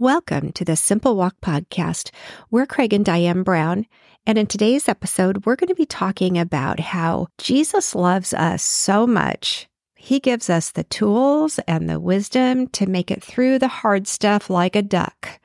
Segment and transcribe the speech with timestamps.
[0.00, 2.10] Welcome to the Simple Walk podcast.
[2.50, 3.84] We're Craig and Diane Brown.
[4.26, 9.06] And in today's episode, we're going to be talking about how Jesus loves us so
[9.06, 9.68] much.
[9.96, 14.48] He gives us the tools and the wisdom to make it through the hard stuff
[14.48, 15.38] like a duck.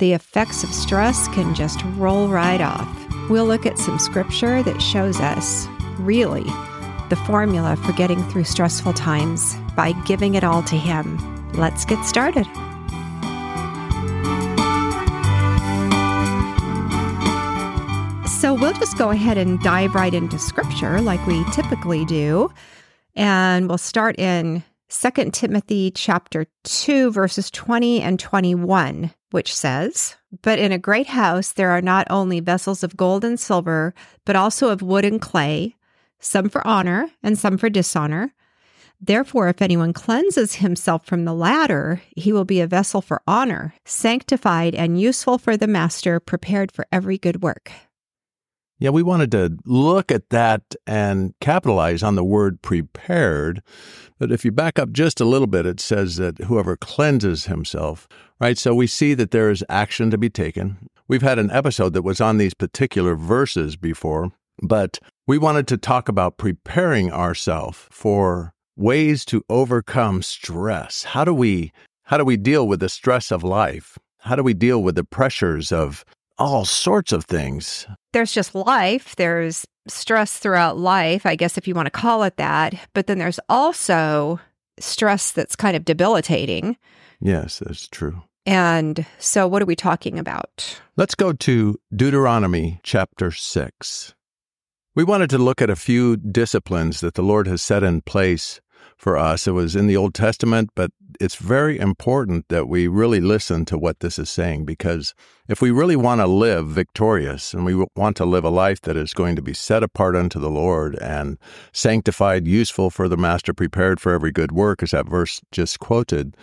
[0.00, 3.30] The effects of stress can just roll right off.
[3.30, 5.68] We'll look at some scripture that shows us,
[6.00, 6.42] really,
[7.10, 11.52] the formula for getting through stressful times by giving it all to Him.
[11.52, 12.48] Let's get started.
[18.44, 22.50] So we'll just go ahead and dive right into scripture like we typically do.
[23.16, 30.58] And we'll start in 2 Timothy chapter 2 verses 20 and 21, which says, "But
[30.58, 33.94] in a great house there are not only vessels of gold and silver,
[34.26, 35.76] but also of wood and clay,
[36.20, 38.34] some for honor and some for dishonor.
[39.00, 43.72] Therefore, if anyone cleanses himself from the latter, he will be a vessel for honor,
[43.86, 47.72] sanctified and useful for the master, prepared for every good work."
[48.84, 53.62] Yeah, we wanted to look at that and capitalize on the word prepared.
[54.18, 58.06] But if you back up just a little bit, it says that whoever cleanses himself,
[58.38, 58.58] right?
[58.58, 60.90] So we see that there is action to be taken.
[61.08, 65.78] We've had an episode that was on these particular verses before, but we wanted to
[65.78, 71.04] talk about preparing ourselves for ways to overcome stress.
[71.04, 73.96] How do we how do we deal with the stress of life?
[74.18, 76.04] How do we deal with the pressures of
[76.38, 77.86] all sorts of things.
[78.12, 82.36] There's just life, there's stress throughout life, I guess if you want to call it
[82.36, 82.74] that.
[82.94, 84.40] But then there's also
[84.78, 86.76] stress that's kind of debilitating.
[87.20, 88.22] Yes, that's true.
[88.46, 90.78] And so, what are we talking about?
[90.96, 94.14] Let's go to Deuteronomy chapter 6.
[94.94, 98.60] We wanted to look at a few disciplines that the Lord has set in place
[98.96, 99.46] for us.
[99.46, 100.90] It was in the Old Testament, but
[101.20, 105.14] it's very important that we really listen to what this is saying because
[105.48, 108.96] if we really want to live victorious and we want to live a life that
[108.96, 111.38] is going to be set apart unto the Lord and
[111.72, 116.36] sanctified, useful for the master, prepared for every good work, as that verse just quoted,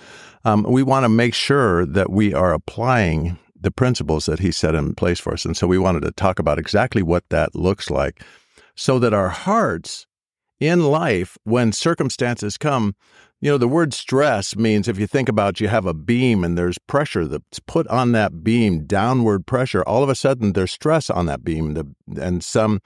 [0.45, 4.75] um, we want to make sure that we are applying the principles that he set
[4.75, 5.45] in place for us.
[5.45, 8.23] And so we wanted to talk about exactly what that looks like
[8.75, 10.07] so that our hearts
[10.61, 12.95] in life, when circumstances come,
[13.41, 16.55] you know, the word stress means if you think about you have a beam and
[16.55, 21.09] there's pressure that's put on that beam, downward pressure, all of a sudden there's stress
[21.09, 21.95] on that beam.
[22.15, 22.79] And some,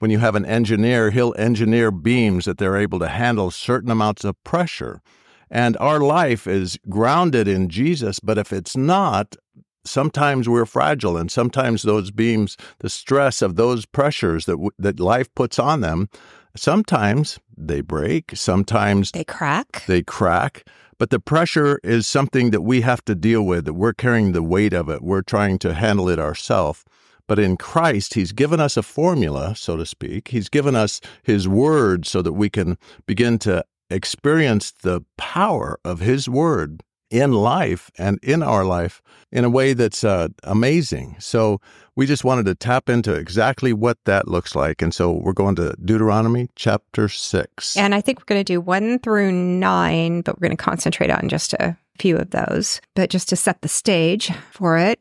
[0.00, 4.24] when you have an engineer, he'll engineer beams that they're able to handle certain amounts
[4.24, 5.00] of pressure.
[5.48, 9.36] And our life is grounded in Jesus, but if it's not,
[9.84, 15.34] sometimes we're fragile and sometimes those beams the stress of those pressures that that life
[15.34, 16.08] puts on them
[16.56, 19.84] Sometimes they break, sometimes they crack.
[19.86, 20.66] They crack.
[20.98, 24.42] But the pressure is something that we have to deal with, that we're carrying the
[24.42, 25.00] weight of it.
[25.02, 26.84] We're trying to handle it ourselves.
[27.26, 30.28] But in Christ, He's given us a formula, so to speak.
[30.28, 36.00] He's given us His Word so that we can begin to experience the power of
[36.00, 41.16] His Word in life and in our life in a way that's uh, amazing.
[41.18, 41.60] So
[41.96, 44.80] we just wanted to tap into exactly what that looks like.
[44.80, 47.76] And so we're going to Deuteronomy chapter 6.
[47.76, 51.10] And I think we're going to do 1 through 9, but we're going to concentrate
[51.10, 54.98] on just a few of those, but just to set the stage for it.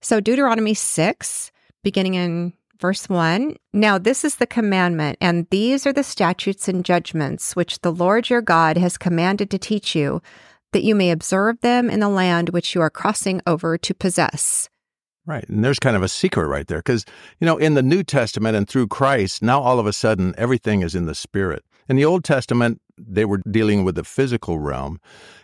[0.00, 1.52] So Deuteronomy 6,
[1.82, 6.84] beginning in verse 1 Now this is the commandment, and these are the statutes and
[6.84, 10.20] judgments which the Lord your God has commanded to teach you
[10.72, 14.68] that you may observe them in the land which you are crossing over to possess.
[15.24, 15.48] Right.
[15.48, 17.04] And there's kind of a secret right there because,
[17.38, 20.82] you know, in the New Testament and through Christ, now all of a sudden everything
[20.82, 21.64] is in the Spirit.
[21.92, 24.98] In the Old Testament, they were dealing with the physical realm.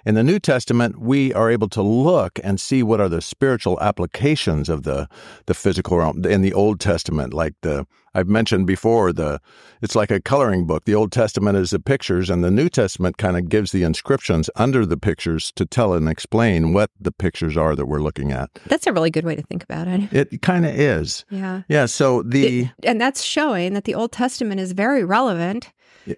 [0.07, 3.79] In the New Testament, we are able to look and see what are the spiritual
[3.83, 5.11] applications of the,
[5.45, 6.25] the physical realm.
[6.25, 9.43] In the Old Testament, like the I've mentioned before, the
[9.83, 10.87] it's like a coloring book.
[10.87, 14.49] The Old Testament is the pictures, and the New Testament kind of gives the inscriptions
[14.57, 18.49] under the pictures to tell and explain what the pictures are that we're looking at.
[18.67, 20.33] That's a really good way to think about it.
[20.33, 21.27] It kind of is.
[21.29, 21.63] Yeah.
[21.69, 21.85] Yeah.
[21.85, 25.71] So the it, and that's showing that the Old Testament is very relevant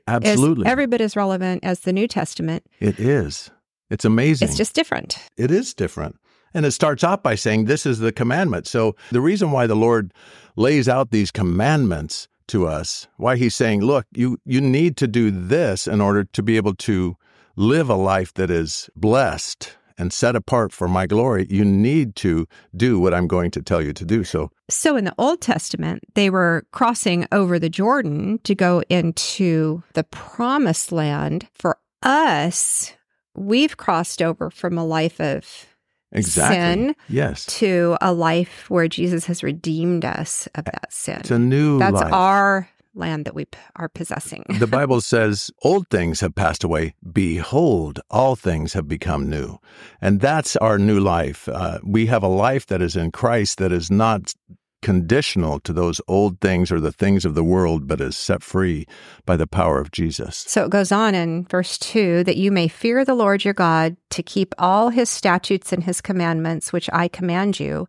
[0.07, 0.67] Absolutely.
[0.67, 2.65] every bit as relevant as the New Testament.
[2.81, 3.51] It is.
[3.91, 4.49] It's amazing.
[4.49, 5.19] It's just different.
[5.37, 6.17] It is different.
[6.55, 8.67] And it starts off by saying, This is the commandment.
[8.67, 10.13] So the reason why the Lord
[10.57, 15.31] lays out these commandments to us, why he's saying, Look, you, you need to do
[15.31, 17.17] this in order to be able to
[17.57, 22.47] live a life that is blessed and set apart for my glory, you need to
[22.77, 24.25] do what I'm going to tell you to do.
[24.25, 29.83] So, so in the Old Testament, they were crossing over the Jordan to go into
[29.95, 31.49] the promised land.
[31.55, 32.93] For us,
[33.35, 35.67] we've crossed over from a life of
[36.13, 36.57] exactly.
[36.57, 37.47] sin Yes.
[37.59, 41.19] to a life where Jesus has redeemed us of that sin.
[41.21, 42.13] It's a new That's life.
[42.13, 44.45] our land that we p- are possessing.
[44.59, 46.95] the Bible says, Old things have passed away.
[47.13, 49.59] Behold, all things have become new.
[50.01, 51.49] And that's our new life.
[51.49, 54.35] Uh, we have a life that is in Christ that is not
[54.83, 58.87] conditional to those old things or the things of the world, but is set free
[59.27, 60.37] by the power of Jesus.
[60.37, 63.97] So it goes on in verse 2 that you may fear the Lord your God
[64.11, 67.89] to keep all his statutes and his commandments, which I command you,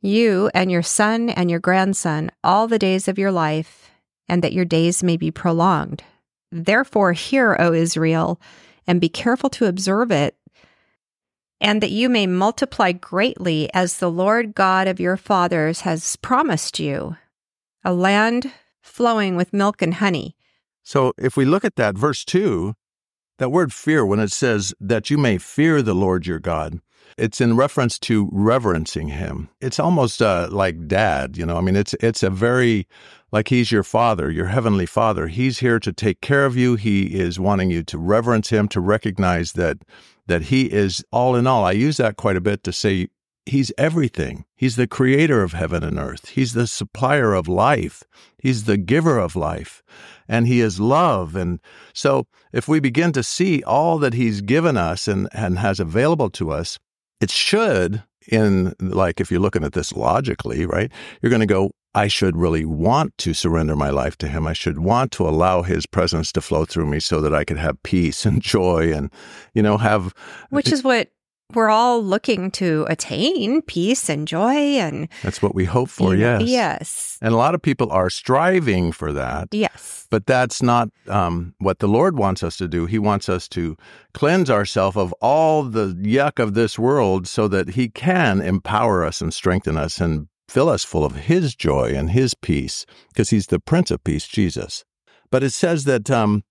[0.00, 3.83] you and your son and your grandson, all the days of your life,
[4.28, 6.02] and that your days may be prolonged.
[6.50, 8.40] Therefore, hear, O Israel,
[8.86, 10.36] and be careful to observe it,
[11.60, 16.78] and that you may multiply greatly as the Lord God of your fathers has promised
[16.78, 17.16] you,
[17.84, 20.36] a land flowing with milk and honey.
[20.82, 22.74] So if we look at that, verse 2,
[23.38, 26.80] that word fear, when it says that you may fear the Lord your God,
[27.16, 29.48] it's in reference to reverencing him.
[29.60, 31.56] It's almost uh, like dad, you know.
[31.56, 32.86] I mean, it's it's a very
[33.34, 35.26] like he's your father, your heavenly father.
[35.26, 36.76] He's here to take care of you.
[36.76, 39.78] He is wanting you to reverence him, to recognize that
[40.28, 41.64] that he is all in all.
[41.64, 43.08] I use that quite a bit to say
[43.44, 44.44] he's everything.
[44.54, 46.28] He's the creator of heaven and earth.
[46.28, 48.04] He's the supplier of life.
[48.38, 49.82] He's the giver of life.
[50.28, 51.34] And he is love.
[51.34, 51.58] And
[51.92, 56.30] so if we begin to see all that he's given us and, and has available
[56.30, 56.78] to us,
[57.20, 60.90] it should, in like if you're looking at this logically, right?
[61.20, 64.46] You're going to go, I should really want to surrender my life to him.
[64.46, 67.58] I should want to allow his presence to flow through me so that I could
[67.58, 69.10] have peace and joy and,
[69.54, 70.14] you know, have
[70.50, 71.10] which is what
[71.52, 76.42] we're all looking to attain peace and joy and that's what we hope for, yes.
[76.42, 79.48] yes And a lot of people are striving for that.
[79.52, 82.86] yes But that's not um, what the Lord wants us to do.
[82.86, 83.76] He wants us to
[84.14, 89.20] cleanse ourselves of all the yuck of this world so that He can empower us
[89.20, 93.48] and strengthen us and fill us full of His joy and His peace, because He's
[93.48, 94.84] the Prince of Peace, Jesus.
[95.30, 96.44] But it says that um,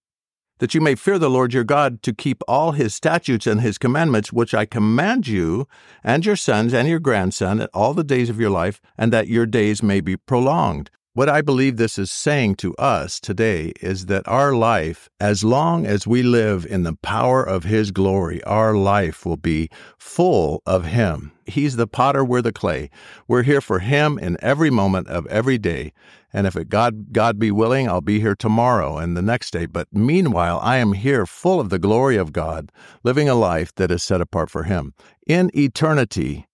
[0.59, 3.77] that you may fear the Lord your God to keep all His statutes and His
[3.77, 5.67] commandments, which I command you
[6.03, 9.27] and your sons and your grandson at all the days of your life, and that
[9.27, 10.89] your days may be prolonged.
[11.15, 15.85] What I believe this is saying to us today is that our life, as long
[15.85, 19.69] as we live in the power of His glory, our life will be
[19.99, 21.31] full of Him.
[21.45, 22.89] He's the potter, we're the clay.
[23.27, 25.93] We're here for Him in every moment of every day.
[26.33, 29.67] And if it God God be willing, I'll be here tomorrow and the next day.
[29.67, 32.71] But meanwhile, I am here full of the glory of God,
[33.03, 34.95] living a life that is set apart for Him.
[35.27, 36.47] In eternity,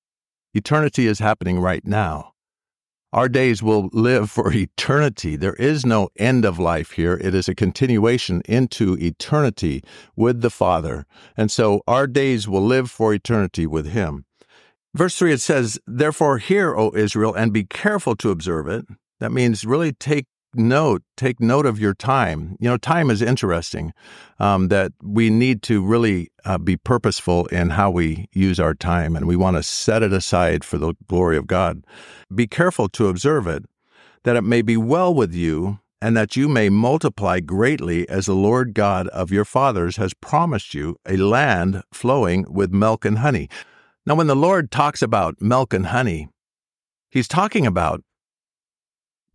[0.53, 2.33] eternity is happening right now.
[3.11, 5.35] Our days will live for eternity.
[5.35, 7.13] There is no end of life here.
[7.15, 9.83] It is a continuation into eternity
[10.15, 11.05] with the Father.
[11.35, 14.25] And so our days will live for eternity with Him.
[14.93, 18.85] Verse 3, it says, Therefore, hear, O Israel, and be careful to observe it.
[19.19, 22.55] That means really take note, take note of your time.
[22.59, 23.93] You know, time is interesting,
[24.39, 29.15] um, that we need to really uh, be purposeful in how we use our time,
[29.15, 31.85] and we want to set it aside for the glory of God.
[32.33, 33.65] Be careful to observe it,
[34.23, 38.33] that it may be well with you, and that you may multiply greatly as the
[38.33, 43.49] Lord God of your fathers has promised you, a land flowing with milk and honey.
[44.05, 46.29] Now, when the Lord talks about milk and honey,
[47.09, 48.01] he's talking about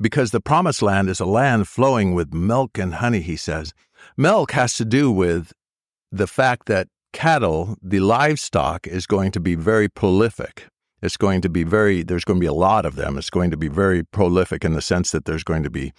[0.01, 3.73] because the promised land is a land flowing with milk and honey, he says.
[4.17, 5.53] Milk has to do with
[6.11, 10.67] the fact that cattle, the livestock, is going to be very prolific.
[11.03, 13.19] It's going to be very, there's going to be a lot of them.
[13.19, 15.93] It's going to be very prolific in the sense that there's going to be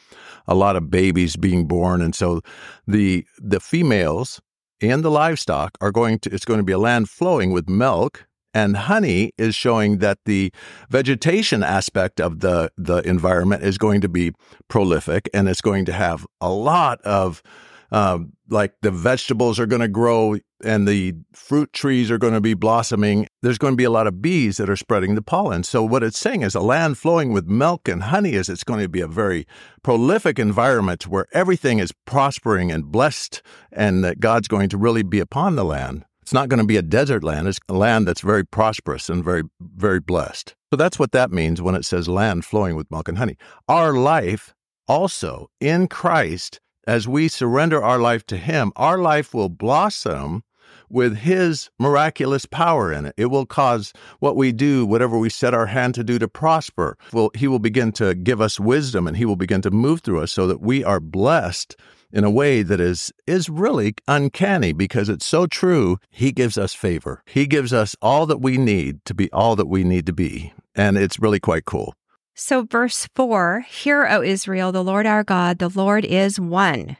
[0.47, 2.01] a lot of babies being born.
[2.01, 2.41] And so
[2.87, 4.41] the, the females
[4.81, 8.25] and the livestock are going to, it's going to be a land flowing with milk
[8.55, 10.51] and honey is showing that the
[10.89, 14.31] vegetation aspect of the, the environment is going to be
[14.69, 17.43] prolific and it's going to have a lot of,
[17.91, 22.39] um, like the vegetables are going to grow and the fruit trees are going to
[22.39, 23.27] be blossoming.
[23.41, 25.63] There's going to be a lot of bees that are spreading the pollen.
[25.63, 28.79] So, what it's saying is a land flowing with milk and honey is it's going
[28.79, 29.45] to be a very
[29.83, 35.19] prolific environment where everything is prospering and blessed and that God's going to really be
[35.19, 36.05] upon the land.
[36.25, 37.47] It's not going to be a desert land.
[37.47, 40.55] It's a land that's very prosperous and very, very blessed.
[40.71, 43.37] So that's what that means when it says land flowing with milk and honey.
[43.69, 44.55] Our life
[44.87, 50.43] also in Christ, as we surrender our life to Him, our life will blossom
[50.89, 53.13] with His miraculous power in it.
[53.17, 56.97] It will cause what we do, whatever we set our hand to do, to prosper.
[57.13, 60.21] Well, he will begin to give us wisdom and He will begin to move through
[60.21, 61.75] us so that we are blessed
[62.11, 65.97] in a way that is is really uncanny because it's so true.
[66.09, 67.23] He gives us favor.
[67.25, 70.53] He gives us all that we need to be all that we need to be.
[70.75, 71.93] And it's really quite cool.
[72.37, 76.97] So, verse 4 Hear, O Israel, the Lord our God, the Lord is one.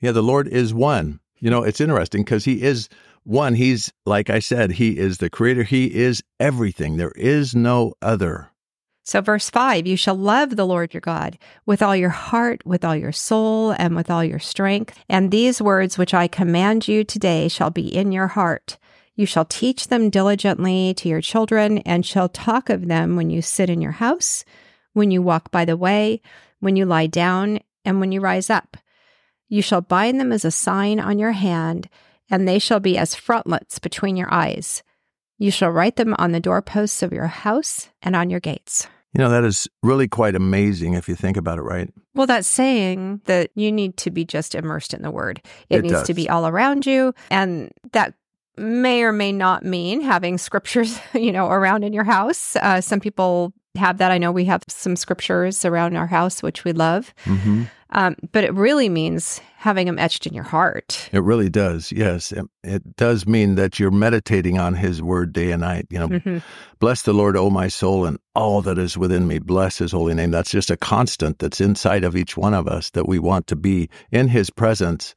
[0.00, 1.18] Yeah, the Lord is one.
[1.40, 2.88] You know, it's interesting because He is
[3.24, 3.54] one.
[3.54, 6.96] He's, like I said, He is the creator, He is everything.
[6.96, 8.50] There is no other.
[9.06, 12.84] So, verse 5 You shall love the Lord your God with all your heart, with
[12.84, 14.98] all your soul, and with all your strength.
[15.08, 18.78] And these words which I command you today shall be in your heart.
[19.14, 23.42] You shall teach them diligently to your children, and shall talk of them when you
[23.42, 24.44] sit in your house,
[24.94, 26.22] when you walk by the way,
[26.60, 28.78] when you lie down, and when you rise up.
[29.48, 31.90] You shall bind them as a sign on your hand,
[32.30, 34.82] and they shall be as frontlets between your eyes.
[35.38, 38.86] You shall write them on the doorposts of your house and on your gates.
[39.12, 41.88] You know, that is really quite amazing if you think about it, right?
[42.14, 45.40] Well, that's saying that you need to be just immersed in the word.
[45.70, 47.14] It, It needs to be all around you.
[47.30, 48.14] And that
[48.56, 52.56] may or may not mean having scriptures, you know, around in your house.
[52.56, 54.10] Uh, some people have that.
[54.10, 57.12] I know we have some scriptures around our house, which we love.
[57.24, 57.64] Mm-hmm.
[57.90, 61.08] Um, but it really means having them etched in your heart.
[61.12, 61.92] It really does.
[61.92, 62.32] Yes.
[62.32, 65.86] It, it does mean that you're meditating on his word day and night.
[65.90, 66.42] You know, Mhm.
[66.80, 69.38] bless the Lord, O my soul, and all that is within me.
[69.38, 70.32] Bless his holy name.
[70.32, 73.56] That's just a constant that's inside of each one of us that we want to
[73.56, 75.14] be in his presence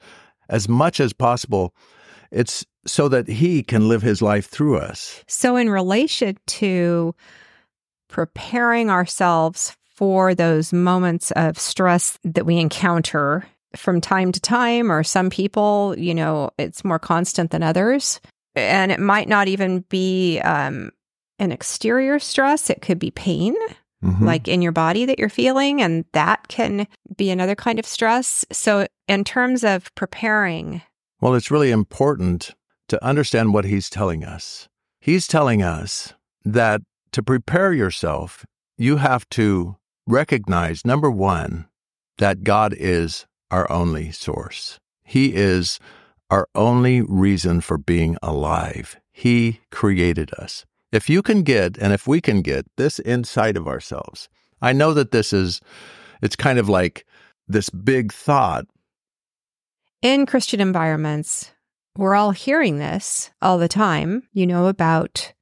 [0.50, 1.74] as much as possible.
[2.32, 5.24] It's so that he can live his life through us.
[5.28, 7.16] So, in relation to
[8.08, 15.04] preparing ourselves for those moments of stress that we encounter from time to time, or
[15.04, 18.20] some people, you know, it's more constant than others.
[18.56, 20.92] And it might not even be um,
[21.40, 23.56] an exterior stress, it could be pain,
[24.04, 24.22] Mhm.
[24.22, 25.82] like in your body that you're feeling.
[25.82, 26.86] And that can
[27.16, 28.46] be another kind of stress.
[28.52, 30.84] So, in terms of preparing,
[31.20, 32.52] Well, it's really important
[32.90, 34.70] to understand what he's telling us.
[35.00, 36.14] He's telling us
[36.46, 36.82] that
[37.18, 38.46] to prepare yourself,
[38.78, 41.68] you have to recognize number one,
[42.20, 44.80] that God is our only source.
[45.04, 45.80] He is
[46.30, 48.98] our only reason for being alive.
[49.12, 50.64] He created us.
[50.92, 54.30] If you can get, and if we can get this inside of ourselves,
[54.62, 55.60] I know that this is,
[56.22, 57.04] it's kind of like
[57.48, 58.66] this big thought,
[60.04, 61.52] in Christian environments,
[61.98, 65.34] we're all hearing this all the time, you know, about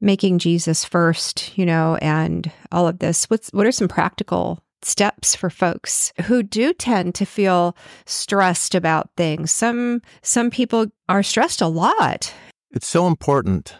[0.00, 3.26] making Jesus first, you know, and all of this.
[3.26, 7.76] What's what are some practical steps for folks who do tend to feel
[8.06, 9.50] stressed about things?
[9.52, 12.32] Some some people are stressed a lot.
[12.70, 13.74] It's so important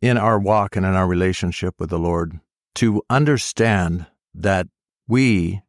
[0.00, 2.38] in our walk and in our relationship with the Lord
[2.76, 4.68] to understand that
[5.08, 5.62] we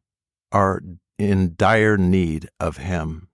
[0.52, 0.82] are
[1.18, 3.28] in dire need of Him.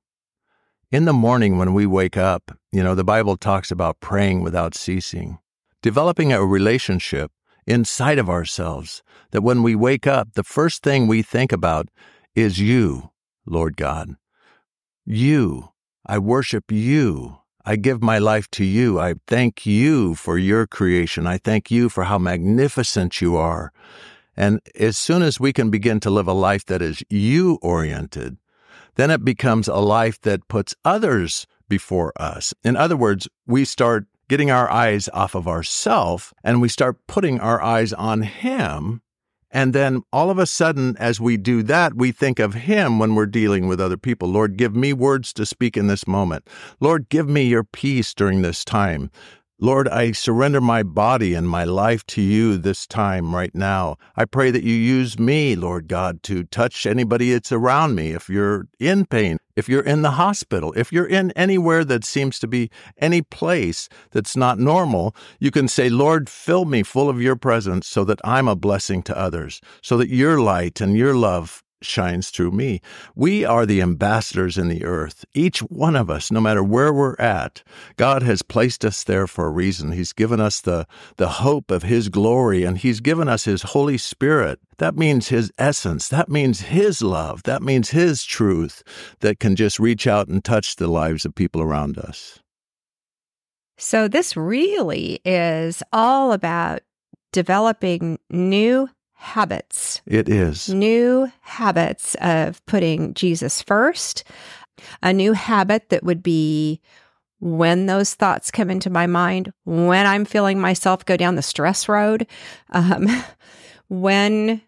[0.91, 4.75] In the morning when we wake up, you know, the Bible talks about praying without
[4.75, 5.38] ceasing,
[5.83, 7.31] developing a relationship
[7.67, 11.89] inside of ourselves that when we wake up, the first thing we think about
[12.35, 13.11] is you,
[13.45, 14.17] Lord God.
[15.05, 15.71] You.
[16.07, 17.39] I worship you.
[17.65, 18.99] I give my life to you.
[18.99, 21.27] I thank you for your creation.
[21.27, 23.73] I thank you for how magnificent you are.
[24.37, 28.37] And as soon as we can begin to live a life that is you oriented,
[28.97, 32.53] then it becomes a life that puts others before us.
[32.65, 37.39] In other words, we start getting our eyes off of ourself and we start putting
[37.39, 39.03] our eyes on him.
[39.51, 43.15] And then all of a sudden, as we do that, we think of Him when
[43.15, 44.31] we're dealing with other people.
[44.31, 46.49] Lord, give me words to speak in this moment.
[46.81, 49.11] Lord, give me your peace during this time.
[49.62, 53.97] Lord, I surrender my body and my life to you this time right now.
[54.16, 58.11] I pray that you use me, Lord God, to touch anybody that's around me.
[58.11, 62.40] If you're in pain, if you're in the hospital, if you're in anywhere that seems
[62.40, 67.23] to be any place that's not normal, you can say, Lord, fill me full of
[67.23, 71.14] your presence so that I'm a blessing to others, so that your light and your
[71.14, 72.81] love shines through me.
[73.15, 75.25] We are the ambassadors in the earth.
[75.35, 77.62] Each one of us, no matter where we're at,
[77.97, 79.93] God has placed us there for a reason.
[79.93, 80.87] He's given us the,
[81.17, 84.61] the hope of His glory and He's given us His Holy Spirit.
[84.79, 86.09] That means His essence.
[86.09, 87.43] That means His love.
[87.45, 88.83] That means His truth
[89.21, 92.41] that can just reach out and touch the lives of people around us.
[93.79, 96.83] So this really is all about
[97.33, 98.89] developing new
[99.23, 100.02] habits.
[100.05, 100.69] It is.
[100.69, 104.25] new habits of putting Jesus first,
[105.02, 106.81] a new habit that would be
[107.41, 111.88] when those thoughts come into my mind, when I'm feeling myself go down the stress
[111.88, 112.26] road,
[112.71, 113.07] um,
[113.88, 114.61] when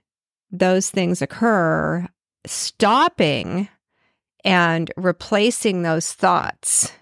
[0.50, 2.06] those things occur,
[2.46, 3.68] stopping
[4.44, 6.92] and replacing those thoughts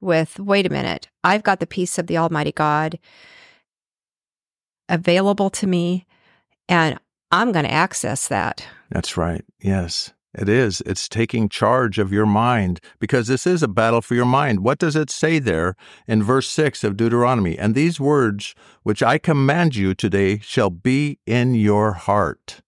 [0.00, 2.98] with wait a minute, I've got the peace of the Almighty God
[4.88, 6.06] available to me,
[6.70, 6.98] and
[7.30, 8.66] I'm going to access that.
[8.90, 9.44] That's right.
[9.60, 10.12] Yes.
[10.32, 10.80] It is.
[10.86, 14.60] It's taking charge of your mind because this is a battle for your mind.
[14.60, 15.74] What does it say there
[16.06, 17.58] in verse 6 of Deuteronomy?
[17.58, 22.60] And these words which I command you today shall be in your heart.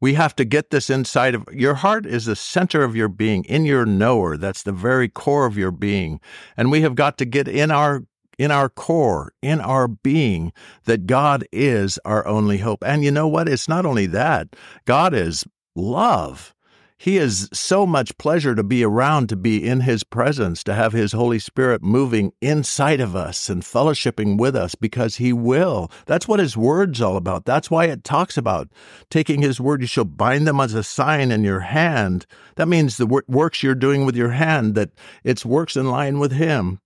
[0.00, 3.44] We have to get this inside of your heart is the center of your being,
[3.44, 4.36] in your knower.
[4.36, 6.20] That's the very core of your being.
[6.56, 8.04] And we have got to get in our
[8.38, 10.52] in our core, in our being,
[10.84, 12.82] that God is our only hope.
[12.84, 13.48] And you know what?
[13.48, 14.54] It's not only that,
[14.86, 16.54] God is love.
[17.00, 20.92] He is so much pleasure to be around, to be in His presence, to have
[20.92, 25.92] His Holy Spirit moving inside of us and fellowshipping with us because He will.
[26.06, 27.44] That's what His Word's all about.
[27.44, 28.68] That's why it talks about
[29.10, 29.80] taking His Word.
[29.80, 32.26] You shall bind them as a sign in your hand.
[32.56, 34.90] That means the works you're doing with your hand, that
[35.22, 36.80] it's works in line with Him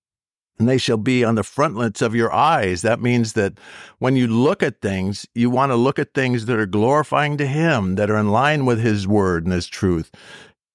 [0.59, 2.83] and they shall be on the frontlets of your eyes.
[2.83, 3.55] That means that
[3.99, 7.47] when you look at things, you want to look at things that are glorifying to
[7.47, 10.11] Him, that are in line with His word and His truth.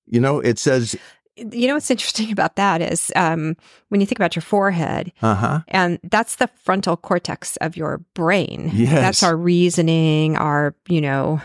[0.05, 0.96] You know, it says.
[1.36, 3.55] You know what's interesting about that is um,
[3.89, 5.62] when you think about your forehead, uh-huh.
[5.67, 8.72] and that's the frontal cortex of your brain.
[8.74, 8.91] Yes.
[8.91, 11.39] That's our reasoning, our, you know,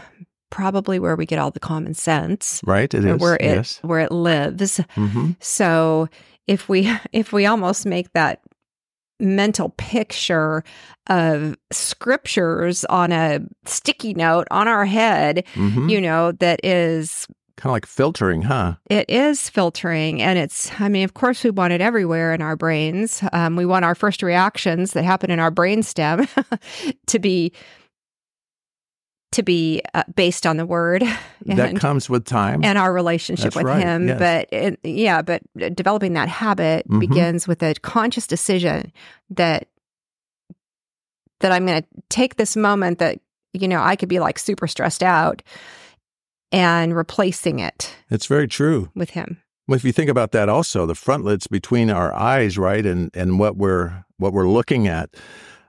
[0.52, 2.60] probably where we get all the common sense.
[2.64, 2.92] Right.
[2.92, 3.20] It is.
[3.20, 3.78] Where it, yes.
[3.82, 4.80] where it lives.
[4.96, 5.32] Mm-hmm.
[5.40, 6.08] So
[6.46, 8.42] if we if we almost make that
[9.20, 10.64] mental picture
[11.08, 15.88] of scriptures on a sticky note on our head, mm-hmm.
[15.88, 18.74] you know, that is kind of like filtering, huh?
[18.90, 20.20] It is filtering.
[20.20, 23.22] And it's, I mean, of course, we want it everywhere in our brains.
[23.32, 26.28] Um, we want our first reactions that happen in our brainstem
[27.06, 27.52] to be
[29.32, 31.02] to be uh, based on the word
[31.48, 34.18] and, that comes with time and our relationship That's with right, him yes.
[34.18, 35.42] but it, yeah but
[35.74, 37.00] developing that habit mm-hmm.
[37.00, 38.92] begins with a conscious decision
[39.30, 39.68] that
[41.40, 43.18] that i'm going to take this moment that
[43.52, 45.42] you know i could be like super stressed out
[46.52, 50.86] and replacing it it's very true with him well, if you think about that also
[50.86, 55.10] the frontlets between our eyes right and and what we're what we're looking at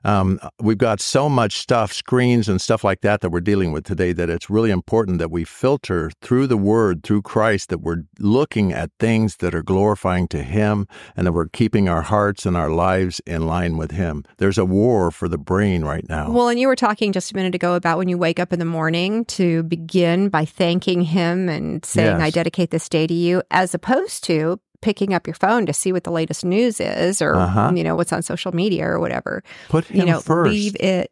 [0.03, 3.85] um, we've got so much stuff, screens and stuff like that, that we're dealing with
[3.85, 8.03] today that it's really important that we filter through the Word, through Christ, that we're
[8.19, 12.57] looking at things that are glorifying to Him and that we're keeping our hearts and
[12.57, 14.23] our lives in line with Him.
[14.37, 16.31] There's a war for the brain right now.
[16.31, 18.59] Well, and you were talking just a minute ago about when you wake up in
[18.59, 22.21] the morning to begin by thanking Him and saying, Yes.
[22.21, 25.91] I dedicate this day to you, as opposed to picking up your phone to see
[25.91, 27.71] what the latest news is or Uh-huh.
[27.75, 30.51] you know what's on social media or whatever Put Him you know first.
[30.51, 31.11] leave it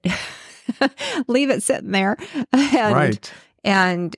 [1.27, 2.17] leave it sitting there
[2.53, 3.33] and right.
[3.63, 4.15] and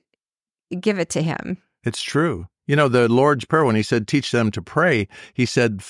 [0.80, 2.46] give it to him It's true.
[2.66, 5.82] You know, the Lord's Prayer, when He said, teach them to pray, He said,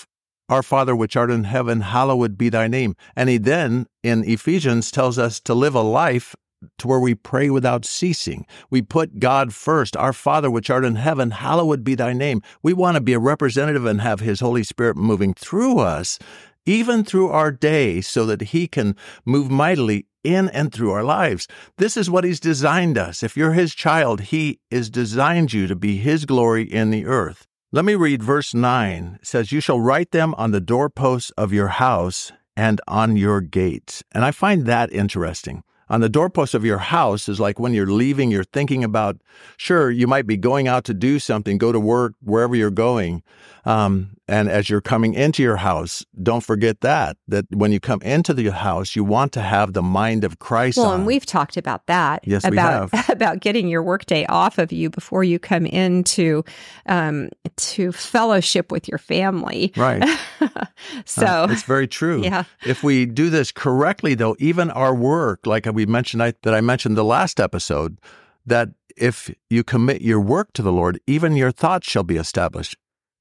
[0.48, 2.96] Our Father which art in heaven, hallowed be thy name.
[3.14, 6.34] And He then, in Ephesians, tells us to live a life
[6.78, 8.46] to where we pray without ceasing.
[8.70, 9.96] We put God first.
[9.96, 12.42] Our Father which art in heaven, hallowed be thy name.
[12.62, 16.18] We want to be a representative and have His Holy Spirit moving through us,
[16.66, 21.46] even through our day, so that He can move mightily in and through our lives.
[21.78, 23.22] This is what He's designed us.
[23.22, 27.46] If you're His child, He has designed you to be His glory in the earth.
[27.72, 29.18] Let me read verse 9.
[29.20, 33.40] It says, You shall write them on the doorposts of your house and on your
[33.40, 34.02] gates.
[34.12, 35.64] And I find that interesting.
[35.88, 39.18] On the doorpost of your house is like when you're leaving, you're thinking about,
[39.56, 43.22] sure, you might be going out to do something, go to work, wherever you're going.
[43.64, 48.00] Um, and as you're coming into your house, don't forget that, that when you come
[48.02, 51.00] into the house, you want to have the mind of Christ well on.
[51.00, 53.08] and we've talked about that Yes, we about have.
[53.16, 56.42] about getting your workday off of you before you come into
[56.86, 60.02] um to fellowship with your family right.
[61.04, 62.22] so Uh, it's very true.
[62.22, 66.54] yeah If we do this correctly, though, even our work, like we mentioned, I, that
[66.54, 67.98] I mentioned the last episode,
[68.46, 72.76] that if you commit your work to the Lord, even your thoughts shall be established.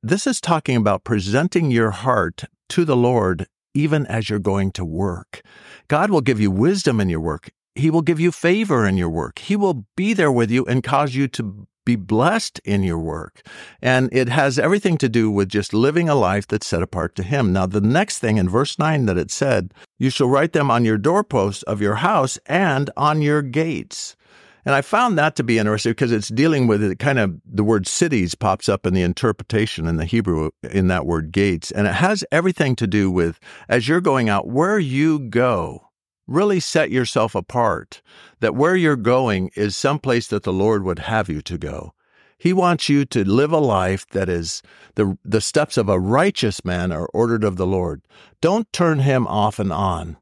[0.06, 4.84] This is talking about presenting your heart to the Lord even as you're going to
[4.84, 5.42] work.
[5.88, 7.52] God will give you wisdom in your work.
[7.76, 9.40] He will give you favor in your work.
[9.40, 13.48] He will be there with you and cause you to be blessed in your work.
[13.82, 17.24] And it has everything to do with just living a life that's set apart to
[17.24, 17.54] Him.
[17.54, 20.84] Now, the next thing in verse 9 that it said, you shall write them on
[20.84, 24.18] your doorposts of your house and on your gates.
[24.66, 27.64] And I found that to be interesting because it's dealing with it kind of the
[27.64, 31.72] word cities pops up in the interpretation in the Hebrew in that word gates.
[31.72, 35.90] And it has everything to do with as you're going out, where you go,
[36.28, 38.02] really set yourself apart.
[38.40, 41.94] That where you're going is someplace that the Lord would have you to go.
[42.38, 44.62] He wants you to live a life that is
[44.96, 48.02] the, the steps of a righteous man are ordered of the Lord.
[48.42, 50.18] Don't turn him off and on.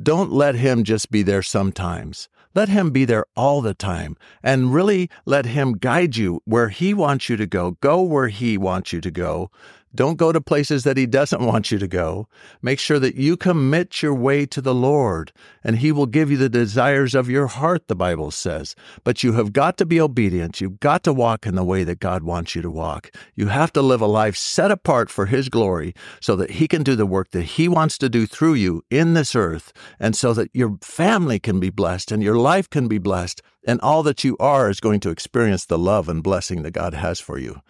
[0.00, 2.28] Don't let him just be there sometimes.
[2.54, 6.92] Let him be there all the time and really let him guide you where he
[6.92, 7.72] wants you to go.
[7.80, 9.50] Go where he wants you to go.
[9.92, 12.28] Don't go to places that He doesn't want you to go.
[12.62, 15.32] Make sure that you commit your way to the Lord,
[15.64, 18.76] and He will give you the desires of your heart, the Bible says.
[19.02, 20.60] But you have got to be obedient.
[20.60, 23.10] You've got to walk in the way that God wants you to walk.
[23.34, 26.84] You have to live a life set apart for His glory so that He can
[26.84, 30.32] do the work that He wants to do through you in this earth, and so
[30.34, 34.22] that your family can be blessed and your life can be blessed, and all that
[34.22, 37.60] you are is going to experience the love and blessing that God has for you.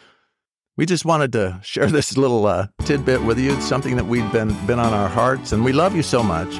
[0.80, 3.52] We just wanted to share this little uh, tidbit with you.
[3.54, 6.54] It's something that we've been been on our hearts, and we love you so much,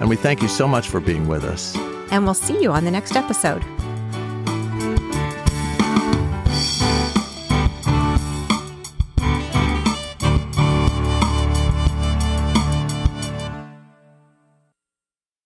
[0.00, 1.76] and we thank you so much for being with us.
[2.10, 3.62] And we'll see you on the next episode.